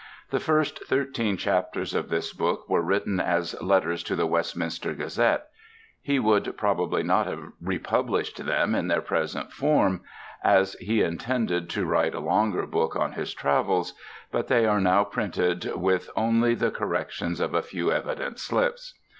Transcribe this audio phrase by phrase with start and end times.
[0.31, 5.43] The first thirteen chapters of this book were written as letters to the Westminster Gazette.
[6.01, 10.01] He would probably not have republished them in their present form,
[10.43, 13.93] as he intended to write a longer book on his travels;
[14.31, 18.95] but they are now printed with only the correction of a few evident slips.